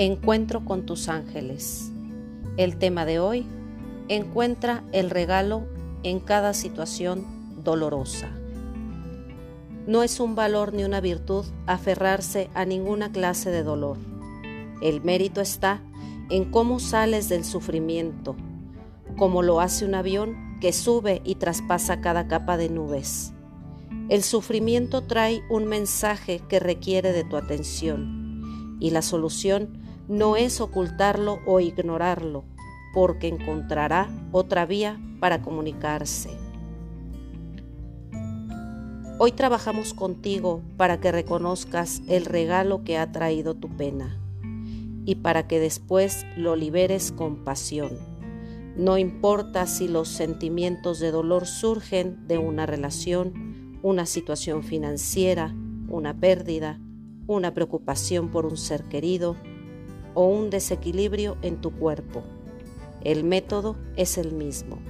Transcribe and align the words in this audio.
Encuentro 0.00 0.64
con 0.64 0.86
tus 0.86 1.08
ángeles. 1.08 1.90
El 2.56 2.76
tema 2.76 3.04
de 3.04 3.18
hoy, 3.18 3.44
encuentra 4.06 4.84
el 4.92 5.10
regalo 5.10 5.66
en 6.04 6.20
cada 6.20 6.54
situación 6.54 7.24
dolorosa. 7.64 8.28
No 9.88 10.04
es 10.04 10.20
un 10.20 10.36
valor 10.36 10.72
ni 10.72 10.84
una 10.84 11.00
virtud 11.00 11.46
aferrarse 11.66 12.48
a 12.54 12.64
ninguna 12.64 13.10
clase 13.10 13.50
de 13.50 13.64
dolor. 13.64 13.96
El 14.80 15.02
mérito 15.02 15.40
está 15.40 15.82
en 16.30 16.44
cómo 16.52 16.78
sales 16.78 17.28
del 17.28 17.44
sufrimiento, 17.44 18.36
como 19.16 19.42
lo 19.42 19.60
hace 19.60 19.84
un 19.84 19.96
avión 19.96 20.60
que 20.60 20.72
sube 20.72 21.22
y 21.24 21.34
traspasa 21.34 22.00
cada 22.00 22.28
capa 22.28 22.56
de 22.56 22.68
nubes. 22.68 23.32
El 24.10 24.22
sufrimiento 24.22 25.02
trae 25.02 25.42
un 25.50 25.66
mensaje 25.66 26.40
que 26.48 26.60
requiere 26.60 27.10
de 27.10 27.24
tu 27.24 27.36
atención 27.36 28.76
y 28.78 28.90
la 28.90 29.02
solución 29.02 29.87
no 30.08 30.36
es 30.36 30.60
ocultarlo 30.60 31.40
o 31.46 31.60
ignorarlo, 31.60 32.44
porque 32.94 33.28
encontrará 33.28 34.08
otra 34.32 34.64
vía 34.64 34.98
para 35.20 35.42
comunicarse. 35.42 36.30
Hoy 39.18 39.32
trabajamos 39.32 39.94
contigo 39.94 40.62
para 40.76 41.00
que 41.00 41.12
reconozcas 41.12 42.00
el 42.08 42.24
regalo 42.24 42.84
que 42.84 42.96
ha 42.96 43.12
traído 43.12 43.54
tu 43.54 43.68
pena 43.68 44.18
y 45.04 45.16
para 45.16 45.46
que 45.46 45.58
después 45.58 46.24
lo 46.36 46.56
liberes 46.56 47.12
con 47.12 47.44
pasión. 47.44 47.98
No 48.76 48.96
importa 48.96 49.66
si 49.66 49.88
los 49.88 50.08
sentimientos 50.08 51.00
de 51.00 51.10
dolor 51.10 51.46
surgen 51.46 52.28
de 52.28 52.38
una 52.38 52.64
relación, 52.64 53.78
una 53.82 54.06
situación 54.06 54.62
financiera, 54.62 55.52
una 55.88 56.14
pérdida, 56.14 56.78
una 57.26 57.52
preocupación 57.54 58.30
por 58.30 58.46
un 58.46 58.56
ser 58.56 58.84
querido, 58.84 59.36
o 60.18 60.24
un 60.24 60.50
desequilibrio 60.50 61.36
en 61.42 61.60
tu 61.60 61.70
cuerpo. 61.70 62.24
El 63.04 63.22
método 63.22 63.76
es 63.94 64.18
el 64.18 64.32
mismo. 64.32 64.80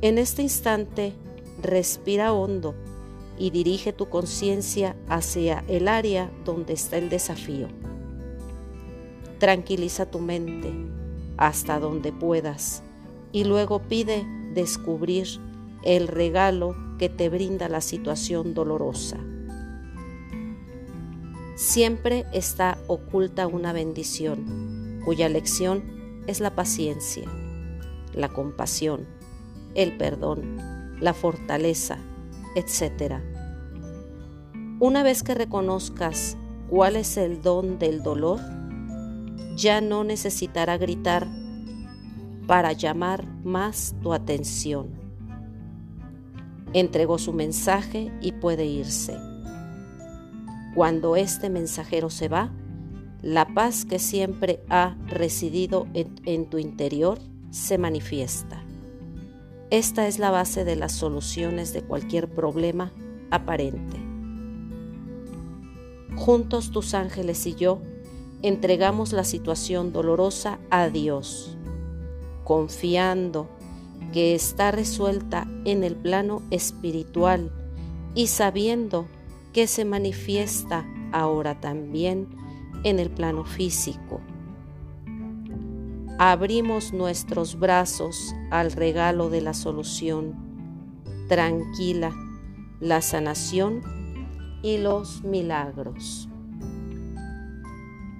En 0.00 0.16
este 0.16 0.40
instante, 0.40 1.12
respira 1.60 2.32
hondo 2.32 2.74
y 3.36 3.50
dirige 3.50 3.92
tu 3.92 4.08
conciencia 4.08 4.96
hacia 5.10 5.62
el 5.68 5.88
área 5.88 6.30
donde 6.46 6.72
está 6.72 6.96
el 6.96 7.10
desafío. 7.10 7.68
Tranquiliza 9.38 10.10
tu 10.10 10.20
mente 10.20 10.72
hasta 11.36 11.78
donde 11.78 12.12
puedas 12.12 12.82
y 13.30 13.44
luego 13.44 13.82
pide 13.82 14.24
descubrir 14.54 15.28
el 15.82 16.08
regalo 16.08 16.74
que 16.98 17.10
te 17.10 17.28
brinda 17.28 17.68
la 17.68 17.82
situación 17.82 18.54
dolorosa 18.54 19.18
siempre 21.54 22.24
está 22.32 22.78
oculta 22.86 23.46
una 23.46 23.72
bendición, 23.72 25.00
cuya 25.04 25.28
lección 25.28 26.22
es 26.26 26.40
la 26.40 26.54
paciencia, 26.54 27.24
la 28.12 28.28
compasión, 28.28 29.06
el 29.74 29.96
perdón, 29.96 30.96
la 31.00 31.14
fortaleza, 31.14 31.98
etc. 32.56 33.20
Una 34.80 35.02
vez 35.02 35.22
que 35.22 35.34
reconozcas 35.34 36.36
cuál 36.68 36.96
es 36.96 37.16
el 37.16 37.42
don 37.42 37.78
del 37.78 38.02
dolor, 38.02 38.40
ya 39.56 39.80
no 39.80 40.02
necesitará 40.02 40.76
gritar 40.78 41.28
para 42.46 42.72
llamar 42.72 43.26
más 43.44 43.94
tu 44.02 44.12
atención. 44.12 44.90
Entregó 46.72 47.18
su 47.18 47.32
mensaje 47.32 48.12
y 48.20 48.32
puede 48.32 48.66
irse. 48.66 49.16
Cuando 50.74 51.14
este 51.14 51.50
mensajero 51.50 52.10
se 52.10 52.28
va, 52.28 52.50
la 53.22 53.46
paz 53.54 53.84
que 53.84 53.98
siempre 53.98 54.62
ha 54.68 54.96
residido 55.06 55.86
en, 55.94 56.50
tu 56.50 56.58
interior 56.58 57.18
se 57.50 57.78
manifiesta. 57.78 58.62
Esta 59.70 60.06
es 60.08 60.18
la 60.18 60.30
base 60.30 60.64
de 60.64 60.76
las 60.76 60.92
soluciones 60.92 61.72
de 61.72 61.82
cualquier 61.82 62.28
problema 62.28 62.92
aparente. 63.30 63.96
Juntos 66.16 66.70
tus 66.70 66.92
ángeles 66.92 67.46
y 67.46 67.54
yo 67.54 67.80
entregamos 68.42 69.12
la 69.12 69.24
situación 69.24 69.92
dolorosa 69.92 70.58
a 70.70 70.90
Dios, 70.90 71.56
confiando 72.44 73.48
que 74.12 74.34
está 74.34 74.70
resuelta 74.70 75.46
en 75.64 75.82
el 75.82 75.96
plano 75.96 76.42
espiritual 76.50 77.50
y 78.14 78.26
sabiendo 78.26 79.06
que 79.06 79.23
se 79.66 79.84
manifiesta 79.84 80.84
ahora 81.12 81.60
también 81.60 82.28
en 82.82 82.98
el 82.98 83.08
plano 83.08 83.44
físico. 83.44 84.20
Abrimos 86.18 86.92
nuestros 86.92 87.58
brazos 87.58 88.34
al 88.50 88.72
regalo 88.72 89.30
de 89.30 89.40
la 89.40 89.54
solución, 89.54 90.34
tranquila, 91.28 92.12
la 92.80 93.00
sanación 93.00 93.80
y 94.62 94.78
los 94.78 95.22
milagros. 95.22 96.28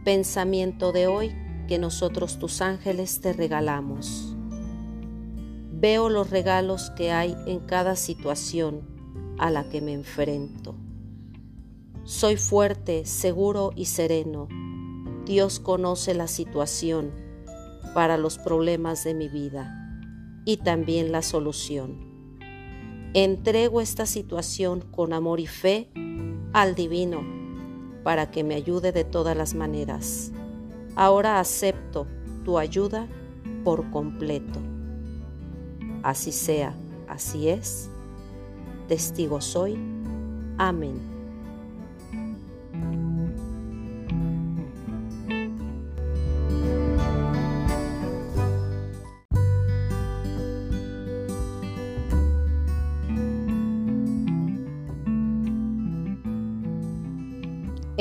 Pensamiento 0.05 0.93
de 0.93 1.07
hoy 1.07 1.35
que 1.67 1.79
nosotros 1.79 2.39
tus 2.39 2.61
ángeles 2.61 3.21
te 3.21 3.33
regalamos. 3.33 4.37
Veo 5.73 6.09
los 6.09 6.31
regalos 6.31 6.91
que 6.91 7.13
hay 7.13 7.37
en 7.47 7.61
cada 7.61 7.97
situación 7.97 8.83
a 9.39 9.51
la 9.51 9.69
que 9.69 9.81
me 9.81 9.93
enfrento. 9.93 10.77
Soy 12.05 12.37
fuerte, 12.37 13.07
seguro 13.07 13.73
y 13.75 13.87
sereno. 13.87 14.47
Dios 15.25 15.59
conoce 15.59 16.13
la 16.13 16.27
situación 16.27 17.13
para 17.95 18.19
los 18.19 18.37
problemas 18.37 19.05
de 19.05 19.15
mi 19.15 19.31
vida 19.31 19.75
y 20.45 20.59
también 20.59 21.13
la 21.13 21.23
solución. 21.23 22.29
Entrego 23.15 23.81
esta 23.81 24.05
situación 24.05 24.83
con 24.83 25.15
amor 25.15 25.41
y 25.41 25.47
fe 25.47 25.91
al 26.53 26.75
divino 26.75 27.25
para 28.03 28.31
que 28.31 28.45
me 28.45 28.55
ayude 28.55 28.93
de 28.93 29.05
todas 29.05 29.35
las 29.35 29.55
maneras. 29.55 30.31
Ahora 30.97 31.41
acepto 31.41 32.07
tu 32.45 32.59
ayuda 32.59 33.09
por 33.65 33.91
completo. 33.91 34.61
Así 36.03 36.33
sea, 36.33 36.75
así 37.09 37.49
es. 37.49 37.89
Testigo 38.89 39.41
soy. 39.41 39.79
Amén. 40.59 41.14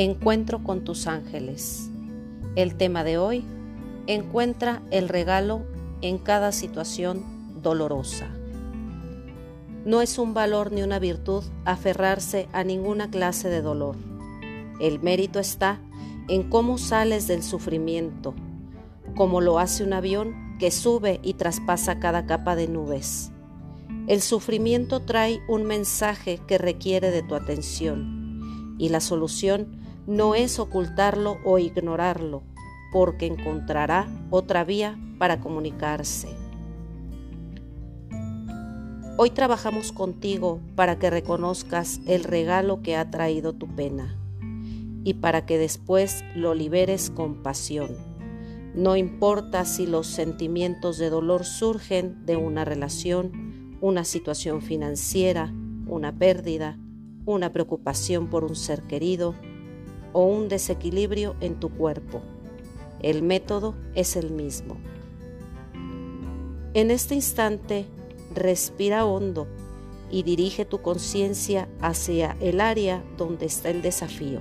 Encuentro 0.03 0.61
con 0.65 0.83
tus 0.83 1.07
ángeles. 1.07 1.89
El 2.57 2.75
tema 2.75 3.05
de 3.05 3.17
hoy, 3.17 3.41
encuentra 4.05 4.83
el 4.91 5.07
regalo 5.07 5.61
en 6.01 6.17
cada 6.17 6.51
situación 6.51 7.23
dolorosa. 7.61 8.27
No 9.85 10.01
es 10.01 10.17
un 10.17 10.33
valor 10.33 10.73
ni 10.73 10.81
una 10.81 10.99
virtud 10.99 11.45
aferrarse 11.63 12.49
a 12.51 12.65
ninguna 12.65 13.09
clase 13.09 13.47
de 13.47 13.61
dolor. 13.61 13.95
El 14.81 14.99
mérito 14.99 15.39
está 15.39 15.79
en 16.27 16.49
cómo 16.49 16.77
sales 16.77 17.27
del 17.27 17.41
sufrimiento, 17.41 18.33
como 19.15 19.39
lo 19.39 19.57
hace 19.57 19.85
un 19.85 19.93
avión 19.93 20.57
que 20.59 20.69
sube 20.71 21.21
y 21.23 21.35
traspasa 21.35 22.01
cada 22.01 22.25
capa 22.25 22.57
de 22.57 22.67
nubes. 22.67 23.31
El 24.07 24.21
sufrimiento 24.21 24.99
trae 24.99 25.39
un 25.47 25.63
mensaje 25.63 26.41
que 26.45 26.57
requiere 26.57 27.09
de 27.09 27.23
tu 27.23 27.35
atención 27.35 28.75
y 28.77 28.89
la 28.89 28.99
solución 28.99 29.81
no 30.07 30.35
es 30.35 30.59
ocultarlo 30.59 31.37
o 31.45 31.59
ignorarlo, 31.59 32.43
porque 32.91 33.25
encontrará 33.25 34.07
otra 34.29 34.63
vía 34.63 34.99
para 35.17 35.39
comunicarse. 35.39 36.29
Hoy 39.15 39.29
trabajamos 39.29 39.91
contigo 39.91 40.59
para 40.75 40.97
que 40.97 41.09
reconozcas 41.09 42.01
el 42.07 42.23
regalo 42.23 42.81
que 42.81 42.95
ha 42.95 43.11
traído 43.11 43.53
tu 43.53 43.67
pena 43.67 44.17
y 45.03 45.15
para 45.15 45.45
que 45.45 45.57
después 45.57 46.23
lo 46.35 46.55
liberes 46.55 47.09
con 47.09 47.43
pasión. 47.43 47.95
No 48.73 48.95
importa 48.95 49.65
si 49.65 49.85
los 49.85 50.07
sentimientos 50.07 50.97
de 50.97 51.11
dolor 51.11 51.45
surgen 51.45 52.25
de 52.25 52.37
una 52.37 52.65
relación, 52.65 53.77
una 53.81 54.03
situación 54.03 54.63
financiera, 54.63 55.53
una 55.85 56.17
pérdida, 56.17 56.79
una 57.25 57.53
preocupación 57.53 58.29
por 58.31 58.43
un 58.43 58.55
ser 58.55 58.81
querido, 58.83 59.35
o 60.13 60.23
un 60.23 60.47
desequilibrio 60.47 61.35
en 61.41 61.59
tu 61.59 61.69
cuerpo. 61.69 62.21
El 63.01 63.21
método 63.21 63.75
es 63.95 64.15
el 64.15 64.31
mismo. 64.31 64.77
En 66.73 66.89
este 66.89 67.15
instante, 67.15 67.85
respira 68.33 69.05
hondo 69.05 69.47
y 70.09 70.23
dirige 70.23 70.65
tu 70.65 70.81
conciencia 70.81 71.67
hacia 71.81 72.37
el 72.39 72.61
área 72.61 73.03
donde 73.17 73.45
está 73.45 73.69
el 73.69 73.81
desafío. 73.81 74.39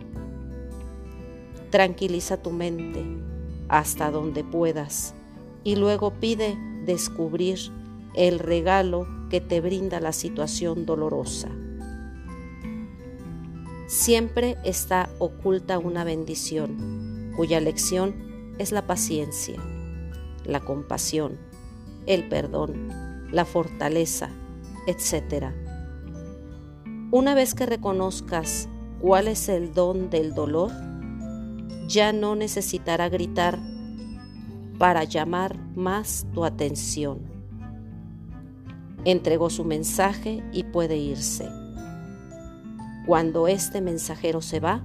Tranquiliza 1.70 2.36
tu 2.36 2.50
mente 2.50 3.04
hasta 3.68 4.10
donde 4.10 4.44
puedas 4.44 5.14
y 5.64 5.76
luego 5.76 6.12
pide 6.12 6.56
descubrir 6.84 7.58
el 8.14 8.38
regalo 8.38 9.06
que 9.30 9.40
te 9.40 9.60
brinda 9.60 10.00
la 10.00 10.12
situación 10.12 10.84
dolorosa. 10.84 11.48
Siempre 13.92 14.56
está 14.64 15.10
oculta 15.18 15.78
una 15.78 16.02
bendición, 16.02 17.34
cuya 17.36 17.60
lección 17.60 18.54
es 18.56 18.72
la 18.72 18.86
paciencia, 18.86 19.60
la 20.46 20.60
compasión, 20.60 21.36
el 22.06 22.26
perdón, 22.26 22.88
la 23.30 23.44
fortaleza, 23.44 24.30
etc. 24.86 25.52
Una 27.10 27.34
vez 27.34 27.54
que 27.54 27.66
reconozcas 27.66 28.66
cuál 28.98 29.28
es 29.28 29.50
el 29.50 29.74
don 29.74 30.08
del 30.08 30.32
dolor, 30.32 30.70
ya 31.86 32.14
no 32.14 32.34
necesitará 32.34 33.10
gritar 33.10 33.58
para 34.78 35.04
llamar 35.04 35.58
más 35.76 36.26
tu 36.32 36.46
atención. 36.46 37.20
Entregó 39.04 39.50
su 39.50 39.66
mensaje 39.66 40.42
y 40.50 40.64
puede 40.64 40.96
irse. 40.96 41.61
Cuando 43.06 43.48
este 43.48 43.80
mensajero 43.80 44.40
se 44.42 44.60
va, 44.60 44.82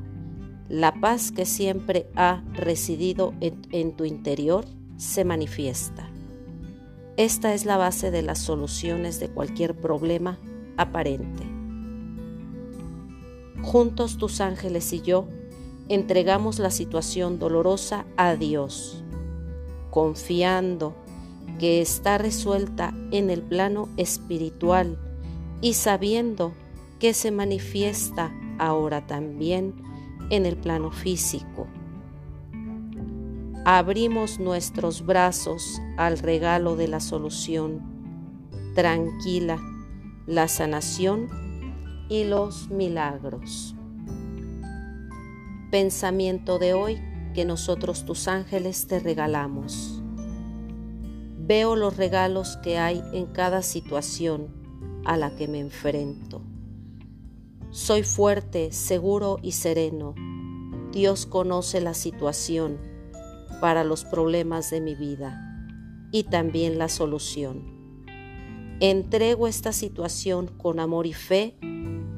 la 0.70 1.00
paz 1.00 1.32
que 1.32 1.46
siempre 1.46 2.08
ha 2.16 2.44
residido 2.54 3.34
en, 3.40 3.96
tu 3.96 4.06
interior 4.06 4.66
se 4.98 5.24
manifiesta. 5.24 6.10
Esta 7.16 7.54
es 7.54 7.66
la 7.66 7.78
base 7.78 8.12
de 8.12 8.22
las 8.22 8.40
soluciones 8.40 9.20
de 9.20 9.30
cualquier 9.30 9.76
problema 9.76 10.40
aparente. 10.76 11.44
Juntos 13.62 14.18
tus 14.18 14.42
ángeles 14.42 14.92
y 14.94 15.02
yo 15.02 15.28
entregamos 15.88 16.60
la 16.60 16.70
situación 16.70 17.40
dolorosa 17.40 18.06
a 18.18 18.36
Dios, 18.36 19.04
confiando 19.90 20.96
que 21.60 21.82
está 21.82 22.18
resuelta 22.18 22.94
en 23.12 23.30
el 23.30 23.42
plano 23.42 23.90
espiritual 23.98 24.98
y 25.62 25.74
sabiendo 25.74 26.54
que 27.00 27.14
se 27.14 27.32
manifiesta 27.32 28.34
ahora 28.60 29.06
también 29.06 29.76
en 30.30 30.46
el 30.46 30.58
plano 30.58 30.92
físico. 30.92 31.68
Abrimos 33.66 34.40
nuestros 34.40 35.06
brazos 35.06 35.82
al 35.98 36.20
regalo 36.20 36.76
de 36.76 36.88
la 36.88 37.00
solución, 37.00 37.82
tranquila, 38.76 39.60
la 40.26 40.48
sanación 40.48 41.28
y 42.10 42.24
los 42.24 42.70
milagros. 42.70 43.76
Pensamiento 45.70 46.60
de 46.60 46.74
hoy 46.74 47.02
que 47.34 47.44
nosotros 47.44 48.06
tus 48.06 48.28
ángeles 48.30 48.88
te 48.88 49.00
regalamos. 49.00 50.02
Veo 51.38 51.76
los 51.76 51.98
regalos 51.98 52.58
que 52.64 52.78
hay 52.78 53.04
en 53.14 53.26
cada 53.26 53.62
situación 53.62 54.48
a 55.06 55.18
la 55.18 55.36
que 55.36 55.48
me 55.48 55.60
enfrento. 55.60 56.42
Soy 57.70 58.04
fuerte, 58.04 58.72
seguro 58.72 59.40
y 59.42 59.52
sereno. 59.52 60.16
Dios 60.92 61.26
conoce 61.26 61.82
la 61.82 61.94
situación 61.94 62.78
para 63.60 63.84
los 63.84 64.06
problemas 64.06 64.70
de 64.72 64.80
mi 64.80 64.96
vida 64.96 65.44
y 66.12 66.24
también 66.24 66.78
la 66.78 66.88
solución. 66.88 67.78
Entrego 68.80 69.48
esta 69.48 69.74
situación 69.74 70.48
con 70.48 70.80
amor 70.80 71.08
y 71.08 71.14
fe 71.14 71.58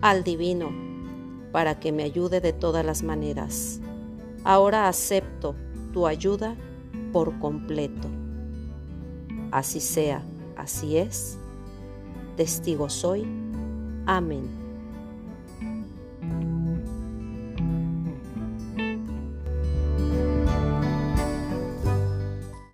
al 0.01 0.23
divino 0.23 0.69
para 1.51 1.79
que 1.79 1.91
me 1.91 2.03
ayude 2.03 2.41
de 2.41 2.53
todas 2.53 2.85
las 2.85 3.01
maneras. 3.01 3.81
Ahora 4.43 4.87
acepto 4.87 5.55
tu 5.93 6.05
ayuda 6.05 6.55
por 7.11 7.39
completo. 7.39 8.07
Así 9.51 9.79
sea, 9.79 10.21
así 10.55 10.97
es. 10.97 11.39
Testigo 12.37 12.87
soy. 12.89 13.25
Amén. 14.05 14.68